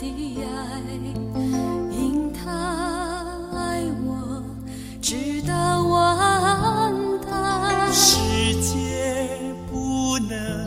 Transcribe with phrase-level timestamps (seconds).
[0.00, 0.80] 的爱，
[1.92, 2.50] 因他
[3.54, 4.42] 爱我，
[5.02, 7.92] 直到完蛋。
[7.92, 8.18] 世
[8.62, 9.28] 界
[9.70, 10.66] 不能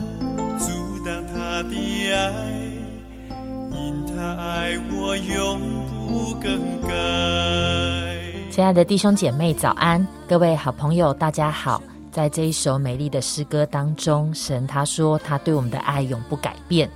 [0.56, 0.70] 阻
[1.04, 2.70] 挡他的爱，
[3.72, 6.94] 因他爱我永不更改。
[8.52, 10.06] 亲爱的弟兄姐妹，早安！
[10.28, 11.82] 各位好朋友，大家好。
[12.12, 16.88] 在这一首美丽的诗歌当中，神他说他对我们的爱永不改变。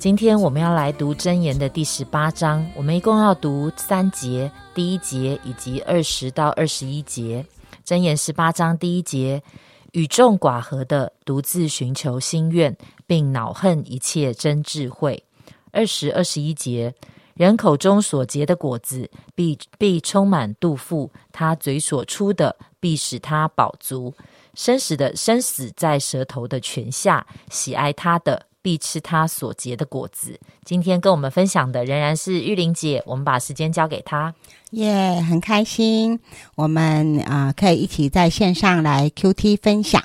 [0.00, 7.44] 今天我们要来读真言的第十八章，我们一共要读三节，第一节以及二十到二十一节。
[7.84, 9.42] 真言十八章第一节：
[9.92, 12.74] 与众寡合的独自寻求心愿，
[13.06, 15.22] 并恼恨一切真智慧。
[15.70, 16.94] 二十二十一节。
[17.34, 24.14] 人口中所结的果子，必必充满肚腹；他嘴所出的，必使他饱足。
[24.54, 30.38] 生死的生死在舌头的泉下，喜爱他的，必吃它所结的果子。
[30.64, 34.34] 今天跟我们分享的仍然是玉玲姐，我们把时间交给她。
[34.70, 36.20] 耶，很开心，
[36.54, 40.02] 我们啊可以一起在线上来 Q T 分享。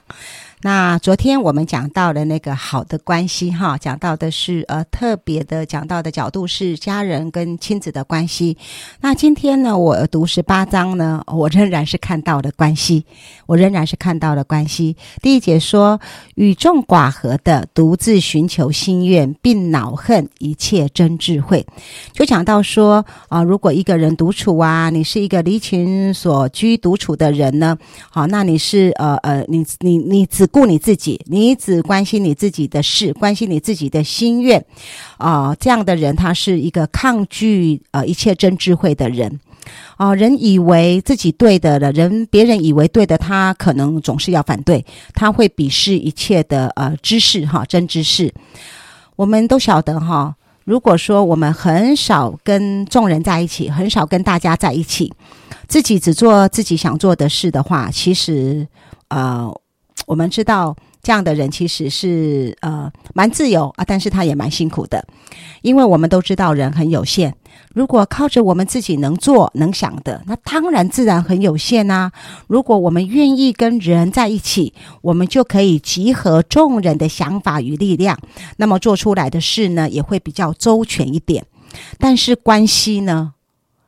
[0.66, 8.58] 那昨天我们讲到的那个好的关系，哈，讲到的是呃特别的讲到的角度是家人跟亲子的关系。
[9.00, 13.06] 那今天呢，我读十八章呢，我仍然是看到的关系，
[13.46, 14.98] 我仍然是看到的关系。
[15.22, 16.02] 第一节说，
[16.34, 21.64] 与众寡合的独自寻求心愿，并恼恨一切真智慧，
[22.12, 27.78] 就讲到说啊，如果一个人独处啊，你是一个离群所居独处的人呢，
[28.10, 34.66] 好，那你是呃呃，你你你只顾你自己，你只关心你自己的事，关心你自己的心愿，
[35.18, 39.42] 啊，这样的人他是一个抗拒呃一切真智慧的人，
[39.98, 48.34] 啊，人以为自己对的了，人别人以为对的，他可能总是要反对，他会鄙视一切的呃知识哈真知识。
[49.18, 55.12] 我们都晓得哈，如果说我们很少跟众人在一起，很少跟大家在一起，
[55.68, 58.66] 自己只做自己想做的事的话，其实
[59.10, 59.54] 呃。
[60.06, 65.06] 我们知道这样的人其实是呃蛮自由啊，但是他也蛮辛苦的，
[65.62, 67.36] 因为我们都知道人很有限。
[67.74, 72.12] 如果靠着我们自己能做能想的，那当然自然很有限呐。
[72.48, 78.18] 如果我们愿意跟人在一起，我们就可以集合众人的想法与力量，
[78.58, 81.46] 那么做出来的事呢也会比较周全一点。
[81.98, 83.34] 但是关系呢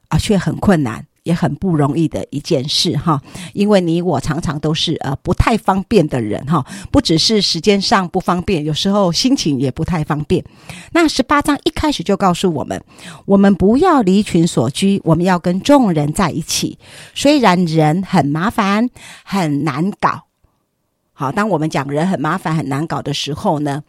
[0.10, 1.07] 啊却很困难。
[1.28, 3.22] 也很不容易的一件事哈，
[3.54, 10.42] 因为你我常常都是呃不太方便的人哈，不只是时间上不方便，有时候心情也不太方便。
[10.94, 12.82] 那十八章一开始就告诉我们，
[13.26, 16.80] 我们不要离群所居，我们要跟众人在一起。
[17.14, 18.90] 虽然人很麻烦
[19.26, 20.24] 很难搞，
[21.12, 23.84] 好，当我们讲人很麻烦很难搞的时候呢？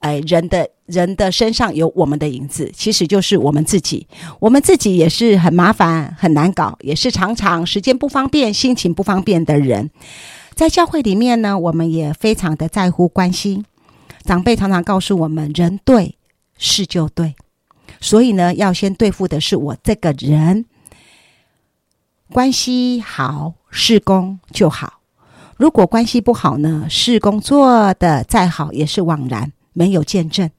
[0.00, 4.06] 哎，人的人的身上有我们的影子，其实就是我们自己。
[4.38, 9.90] 我们自己也是很麻烦、很难搞，也是常常时间不方便、心情不方便的人。
[10.54, 13.64] 在教会里面呢，我们也非常的在乎关心。
[14.24, 16.16] 长辈常常告诉我们：“人对，
[16.58, 17.34] 事就对。”
[18.00, 20.64] 所以呢，要先对付的是我这个人。
[22.32, 25.00] 关系好，事工就好；
[25.58, 29.52] 如果关系不好呢，事工做的再好也是枉然。
[29.72, 30.50] 没有见证，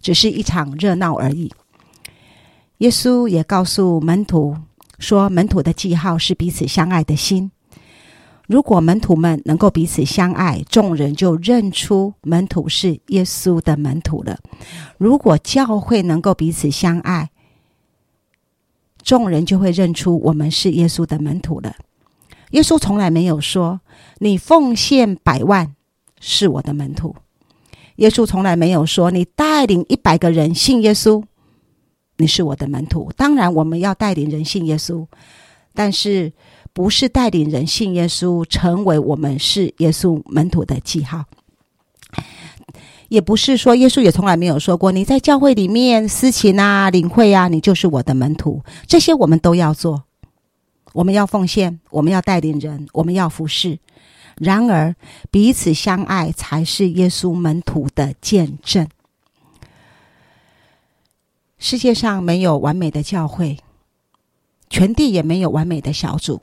[0.00, 1.52] 只是一场热闹而已。
[2.78, 4.56] 耶稣也告诉门徒
[4.98, 7.50] 说：“门徒的记号是彼此相爱的心。
[8.46, 14.38] 如果门徒们能够彼此相爱，众人就认出门徒是耶稣的门徒了。
[14.96, 17.30] 如果教会能够彼此相爱，
[19.02, 21.76] 众人就会认出我们是耶稣的门徒了。
[22.52, 23.80] 耶稣从来没有说
[24.20, 25.74] ：‘你奉献百万
[26.18, 27.14] 是我的门徒。’”
[27.98, 31.22] 耶稣从来没有说：“你带领一百个人信耶稣，
[32.16, 35.04] 你是我的门徒。”当然，我们要带领人信耶稣，
[35.74, 36.32] 但是
[36.72, 41.24] 不是带领人信耶稣成为我们是耶稣门徒的记号？
[43.08, 50.04] 也不是说耶稣也从来没有说过：“你在教会里面私情啊、领会啊，你就是我的门徒。”这些我们都要做，
[50.92, 53.78] 我们要奉献，我们要带领人，我们要服侍。
[54.40, 54.94] 然而，
[55.30, 58.88] 彼此相爱才是耶稣门徒的见证。
[61.58, 63.58] 世界上没有完美的教会，
[64.70, 66.40] 全地也没有完美的小组，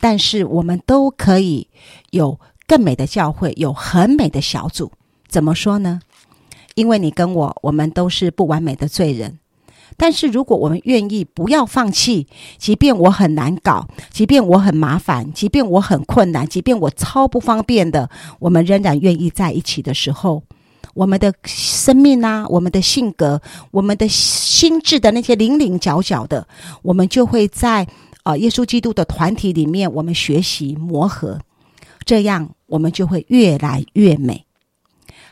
[0.00, 1.68] 但是我们都可以
[2.10, 4.92] 有更美的教会，有很美的小组。
[5.26, 6.00] 怎么说呢？
[6.76, 9.38] 因为你跟我，我们都是不完美的罪人。
[9.96, 12.26] 但是，如果我们愿意不要放弃，
[12.58, 20.42] 即便我很难搞，即便我很麻烦，即便我很困难，即便我超不方便的，我们仍然愿意在一起的时候，
[20.94, 23.40] 我们的生命啊，我们的性格，
[23.70, 26.46] 我们的心智的那些零零角角的，
[26.82, 27.86] 我们就会在
[28.22, 31.38] 啊耶稣基督的团体里面，我们学习磨合，
[32.04, 34.45] 这样我们就会越来越美。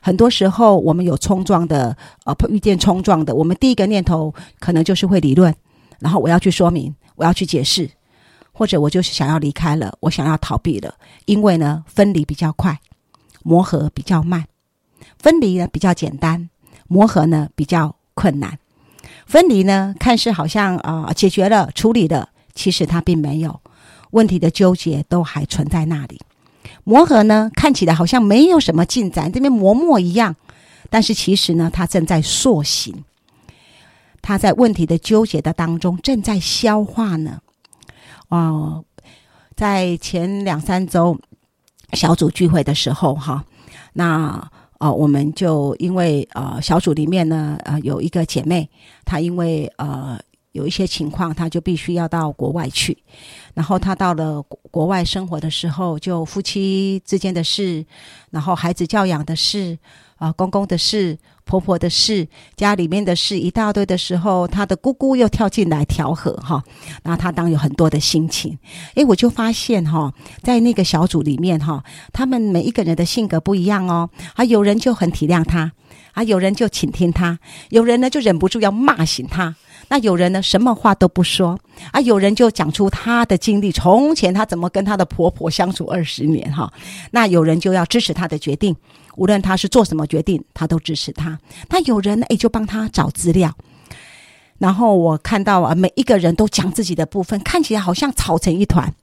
[0.05, 1.97] 很多时候，我们有冲撞的，
[2.27, 5.55] 呃，遇见冲撞的，我们第一个念头可能就是会理论，
[5.99, 7.89] 然后我要去说明，我要去解释，
[8.53, 10.93] 或者我就是想要离开了，我想要逃避了，
[11.25, 12.79] 因为呢，分离比较快，
[13.45, 14.45] 磨合比较慢，
[15.19, 16.51] 分离呢比较简单，
[16.87, 18.59] 磨合呢比较困难。
[19.25, 23.59] 分离呢，看似好像啊解决了、处理了，其实它并没有，
[24.11, 26.21] 问题的纠结都还存在那里。
[26.85, 30.35] 磨合呢，看起来好像没有什么进展，这边磨墨一样，
[30.91, 33.05] 但是其实呢，它正在塑形，
[34.23, 37.41] 它在问题的纠结的当中正在消化呢。
[38.29, 38.85] 哦，
[39.55, 41.19] 在前两三周
[41.93, 43.45] 小组聚会的时候，哈，
[43.93, 48.69] 那呃，我们就因为呃小组里面呢，呃，有一个姐妹，
[49.05, 50.21] 她因为呃。
[50.55, 52.97] 有一些情况，他就必须要到国外去。
[53.55, 54.41] 然后他到了
[54.71, 57.85] 国外生活的时候，就夫妻之间的事，
[58.31, 59.77] 然后孩子教养的事，
[60.17, 66.62] 啊，公公的事，婆婆的事，家里面的事一大堆的时候，他的姑姑又跳进来调和哈。
[67.03, 68.56] 然后他当有很多的心情。
[68.95, 70.12] 诶，我就发现哈，
[70.43, 74.09] 在那个小组里面哈，他们每一个人的性格不一样哦。
[74.35, 75.73] 啊，有人就很体谅他，
[76.15, 77.39] 啊，有人就倾听他，
[77.69, 79.55] 有人呢就忍不住要骂醒他。
[79.89, 81.59] 那有人呢，什么话都不说
[81.93, 82.01] 啊？
[82.01, 86.73] 有人就讲出他的经历，从前他怎么跟他的婆婆相处二十年哈？
[87.11, 88.75] 那有人就要支持他的决定，
[89.17, 91.39] 无论他是做什么决定，他都支持他。
[91.69, 93.53] 那有人呢，哎，就帮他找资料。
[94.57, 98.95] 然后我看到啊，每一个人都讲自己的部分，看起来好像吵成一团，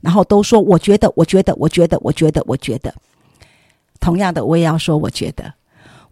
[0.00, 2.92] 然后都说我觉得，我觉得，我觉得，我觉得，我觉得。
[4.00, 5.52] 同样的，我也要说，我觉得，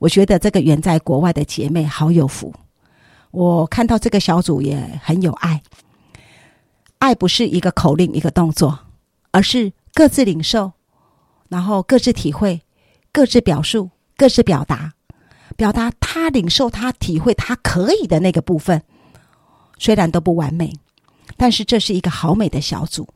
[0.02, 2.52] 我觉得这个远在国外的姐妹好有福。
[3.30, 5.62] 我看到这个小组也很有爱，
[6.98, 8.80] 爱不是一个口令一个动作，
[9.30, 10.72] 而是各自领受，
[11.48, 12.62] 然后各自体会，
[13.12, 14.94] 各自表述，各自表达，
[15.56, 18.82] 表达他领受他体会他可以的那个部分，
[19.78, 20.72] 虽然都不完美，
[21.36, 23.08] 但是这是一个好美的小组。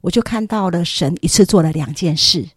[0.00, 2.48] 我就看到了神一次做了两件事。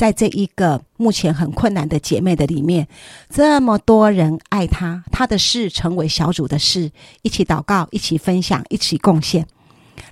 [0.00, 2.88] 在这一个目前很困难的姐妹的里面，
[3.28, 9.46] 这么多人爱她，她的事成为小组的事，一起祷告，一起分享，一起贡献。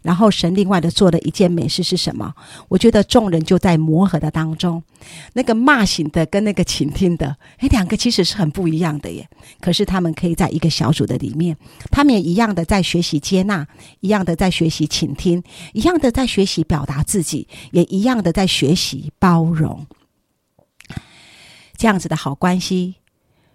[0.02, 2.34] 然后神另外的做了一件美事是什么？
[2.68, 4.82] 我觉得众人就在磨合的当中，
[5.32, 9.28] 那个骂醒的跟那个倾听的，哎，两个其实是很不一样的耶。
[9.60, 11.56] 可是他们可以在一个小组的里面，
[11.90, 13.66] 他们也一样的在学习接纳，
[14.00, 15.42] 一样的在学习倾听，
[15.72, 19.86] 一样的在学习表达自己，也一样的在学习包容。
[21.76, 22.96] 这样子的好关系，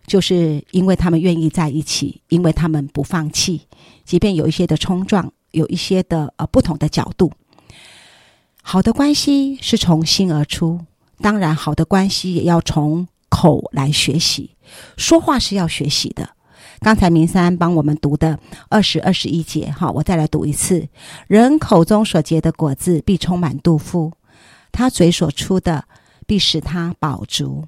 [0.07, 3.63] 就是因为他们愿意在一起，因为他们不放弃，
[4.05, 7.31] 即便有一些的冲撞，有一些的呃不同的角度。
[8.61, 10.81] 好的关系是从心而出，
[11.19, 14.51] 当然好的关系也要从口来学习，
[14.97, 16.29] 说话是要学习的。
[16.79, 18.37] 刚才明山帮我们读的
[18.69, 20.87] 二十二十一节，哈，我再来读一次：
[21.27, 24.11] 人口中所结的果子必充满肚腹，
[24.71, 25.85] 他嘴所出的
[26.27, 27.65] 必使他饱足。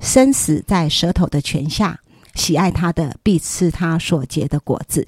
[0.00, 2.00] 生死在舌头的泉下，
[2.34, 5.06] 喜爱他的必吃他所结的果子。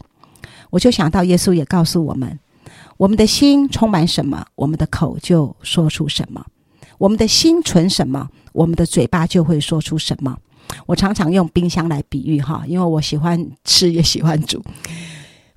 [0.71, 2.39] 我就想到耶稣也告诉我们：
[2.97, 6.41] 我们的心充满什么，我们的口就说出什么；
[6.99, 10.37] 我们的心存什么，我们的嘴巴就会说出什么。
[10.87, 14.63] 我常常用冰箱来比喻哈，因为我喜欢吃也喜欢煮。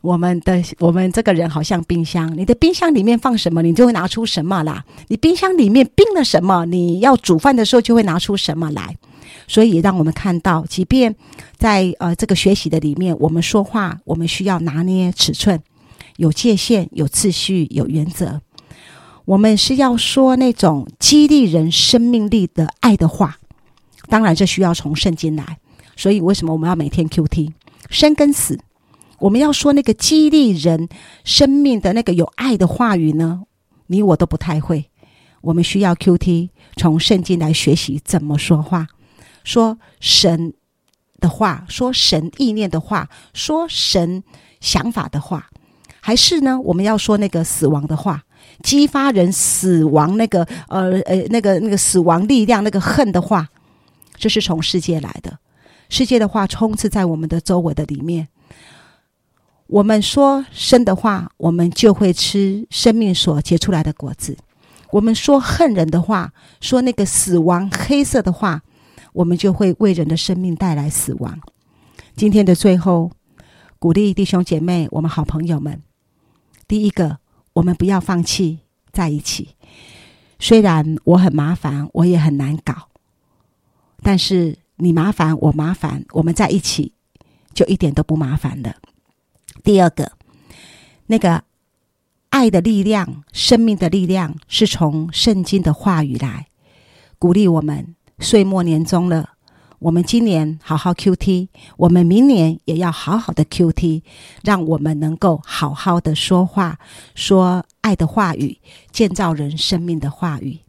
[0.02, 4.84] 我们的我们这个人好像冰箱，你的冰箱里面放什么，你就会拿出什么啦。
[5.08, 8.98] 你冰箱里面冰了什么，你要煮饭的时候就会拿出什么来。
[9.48, 11.16] 所以，让我们看到，即便
[11.58, 15.62] 在呃这个学习的里面，我们说话，我们需要拿捏尺寸，
[16.18, 18.42] 有界限，有秩序，有原则。
[19.26, 23.38] 我们是要说那种激励人生命力的爱的话，
[24.10, 25.58] 当然这需要从圣经来。
[25.96, 27.54] 所以，为什么我们要每天 Q T
[27.90, 28.60] 生跟死？
[29.20, 30.90] 我们要说那个激励人
[31.24, 33.44] 生命的那个有爱的话语呢？
[33.88, 34.90] 你我都不太会。
[35.40, 38.88] 我们需要 Q T 从圣经来学习怎么说话。
[39.44, 40.54] 说神
[41.20, 44.24] 的话，说神意念的话，说神
[44.60, 45.50] 想法的话，
[46.02, 46.60] 还是呢？
[46.60, 48.24] 我们要说那个死亡的话，
[48.62, 53.48] 激发人死亡那个呃呃那个那个死亡力量那个恨的话，
[54.16, 55.40] 这是从世界来的。
[55.90, 58.28] 世界的话充斥在我们的周围的里面。
[59.68, 64.34] 我们说生的话，我们就会吃生命所结出来的果子；
[64.92, 68.62] 我们说恨人的话，说那个死亡黑色的话。
[69.14, 71.40] 我们就会为人的生命带来死亡。
[72.16, 73.12] 今天的最后，
[73.80, 75.82] 鼓励弟兄姐妹，我们好朋友们，
[76.68, 77.20] 第一个，
[77.54, 78.60] 我们不要放弃
[78.92, 79.56] 在一起。
[80.40, 82.90] 虽然我很麻烦，我也很难搞，
[84.02, 86.94] 但是你麻烦我麻烦，我们在一起
[87.54, 88.76] 就一点都不麻烦的。
[89.64, 90.12] 第二个，
[91.08, 91.44] 那个
[92.30, 96.48] 爱的力量、生命的力量，是从圣经的话语来
[97.18, 97.96] 鼓励我们。
[98.24, 99.32] 岁末年终了。
[99.80, 104.04] 我们今年好好 Q T，我们明年也要好好的 Q T，
[104.42, 106.80] 让我们能够好好的说话，
[107.16, 108.58] 说爱的话语，
[108.92, 110.60] 建造人生命的话语。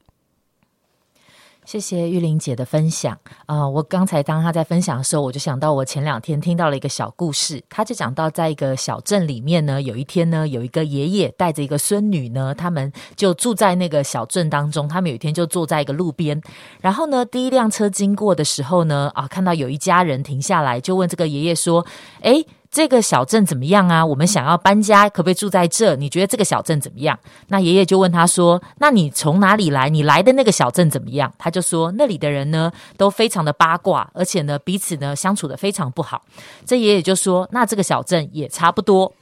[1.64, 3.66] 谢谢玉玲姐的分享啊！
[3.66, 7.62] 我刚才当她在分享的时候，我就想到我前两天听到了一个小故事。
[7.70, 14.86] 他就讲到，在一个小镇里面呢，有一天呢，有一个爷爷带着一个孙女呢，他们就住在那个小镇当中。
[14.86, 16.40] 他们有一天就坐在一个路边，
[16.80, 21.86] 然后呢，第一辆车经过的时候呢，啊，看到有一家人停下来，就问这个爷爷说
[22.20, 22.46] ：“诶……
[22.74, 24.04] 这个小镇怎么样啊？
[24.04, 25.94] 我们想要搬家，可不可以住在这？
[25.94, 27.16] 你觉得这个小镇怎么样？
[27.46, 29.88] 那爷爷就问他说：“那你从哪里来？
[29.88, 36.24] 你来的那个小镇怎么样？”他就说：“那里的人呢，都非常的八卦，而且呢，彼此呢相处的非常不好。”
[36.66, 39.12] 这爷爷就说：“那这个小镇也差不多。”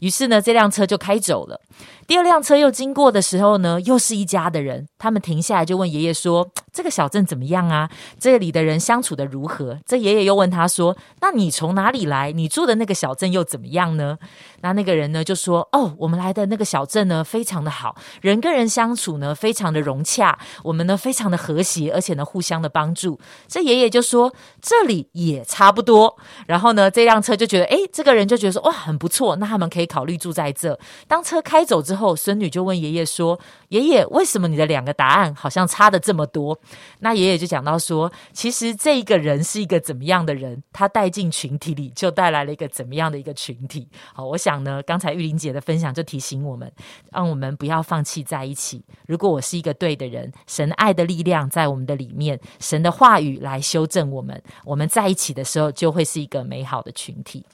[0.00, 1.60] 于是呢，这辆车就开走了。
[2.06, 7.90] 第二辆车又经过的时候呢，又是一家的人，他们停下来就问爷爷说：“这个小镇怎么样啊？
[8.18, 12.30] 这里的人相处的如何？”这爷爷又问他说：“那你从哪里来？
[12.30, 14.16] 你住的那个小镇又怎么样呢？”
[14.62, 30.78] 那那个人呢就说：“哦，我们来的那个小镇呢，非常的好，人跟人相处呢，非常的融洽，我们呢非常的和谐，而且呢互相的帮助。”这爷爷就说：“这里也差不多。”然后呢，这辆车就觉得：“哎，这个人就觉得说哇，很不错，那他们可以考虑住在这。”
[31.08, 33.38] 当车开走之后，孙女就问爷爷说
[33.70, 36.58] ：“爷爷，为什么你的两个答案好像差的这么多？”
[37.00, 46.70] 那爷爷就讲到说：“其实这一个人是一个怎么样的人，他带进群体里，就带来了一个怎么样的一个群体。”好，我想呢，刚才玉玲姐的分享就提醒我们，
[47.12, 48.84] 让我们不要放弃在一起。
[49.06, 57.44] 如果我是一个对的人，神爱的力量在我们的里面，神的话语来修正我们，我们在一起的时候就会是一个美好的群体。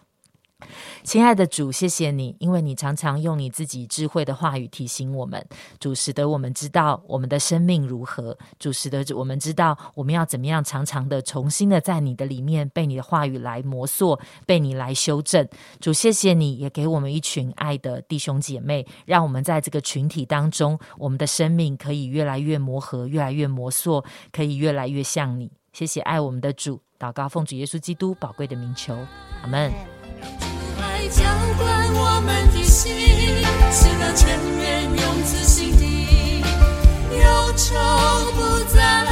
[1.03, 5.45] 亲爱的主，谢谢你，因为你常常用你自己智慧的话语提醒我们。
[5.79, 15.47] 主使得我们知道我们的生命如何，主使得我们知道我们要怎么样常常的重新的在你的里面被你的话语来磨塑，被你来修正。
[15.81, 25.51] 主，谢谢你也给我们一群爱的弟兄姐妹，让我们在这个群体当中，我们的生命可以越来越磨合，越来越磨塑，可以越来越像你。
[25.73, 28.95] 谢谢爱我们的主，祷告奉主耶稣基督宝贵的名求，
[29.43, 29.73] 阿门。
[31.09, 31.23] 浇
[31.59, 32.93] 灌我们的心
[33.71, 36.41] 写到前面用自心底
[37.11, 37.75] 忧愁
[38.33, 39.12] 不再。